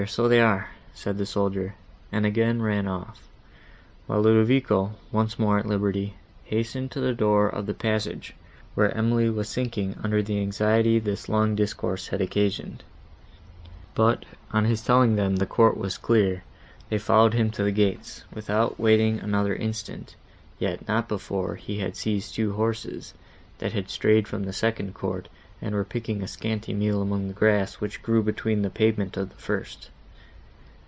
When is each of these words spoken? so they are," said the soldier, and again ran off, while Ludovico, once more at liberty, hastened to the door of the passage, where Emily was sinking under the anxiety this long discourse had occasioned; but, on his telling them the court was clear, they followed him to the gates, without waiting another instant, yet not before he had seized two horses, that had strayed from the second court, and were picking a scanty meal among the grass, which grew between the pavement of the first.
so 0.07 0.27
they 0.27 0.41
are," 0.41 0.67
said 0.95 1.15
the 1.19 1.25
soldier, 1.27 1.75
and 2.11 2.25
again 2.25 2.59
ran 2.59 2.87
off, 2.87 3.27
while 4.07 4.19
Ludovico, 4.23 4.93
once 5.11 5.37
more 5.37 5.59
at 5.59 5.67
liberty, 5.67 6.15
hastened 6.43 6.89
to 6.89 6.99
the 6.99 7.13
door 7.13 7.47
of 7.47 7.67
the 7.67 7.75
passage, 7.75 8.33
where 8.73 8.91
Emily 8.97 9.29
was 9.29 9.47
sinking 9.47 9.93
under 10.03 10.23
the 10.23 10.39
anxiety 10.39 10.97
this 10.97 11.29
long 11.29 11.53
discourse 11.53 12.07
had 12.07 12.19
occasioned; 12.19 12.83
but, 13.93 14.25
on 14.51 14.65
his 14.65 14.81
telling 14.81 15.17
them 15.17 15.35
the 15.35 15.45
court 15.45 15.77
was 15.77 15.99
clear, 15.99 16.43
they 16.89 16.97
followed 16.97 17.35
him 17.35 17.51
to 17.51 17.61
the 17.63 17.71
gates, 17.71 18.23
without 18.33 18.79
waiting 18.79 19.19
another 19.19 19.53
instant, 19.55 20.15
yet 20.57 20.87
not 20.87 21.07
before 21.07 21.53
he 21.53 21.77
had 21.77 21.95
seized 21.95 22.33
two 22.33 22.53
horses, 22.53 23.13
that 23.59 23.73
had 23.73 23.87
strayed 23.87 24.27
from 24.27 24.45
the 24.45 24.51
second 24.51 24.95
court, 24.95 25.29
and 25.63 25.75
were 25.75 25.83
picking 25.85 26.23
a 26.23 26.27
scanty 26.27 26.73
meal 26.73 27.03
among 27.03 27.27
the 27.27 27.33
grass, 27.35 27.75
which 27.75 28.01
grew 28.01 28.23
between 28.23 28.63
the 28.63 28.69
pavement 28.71 29.15
of 29.15 29.29
the 29.29 29.35
first. 29.35 29.87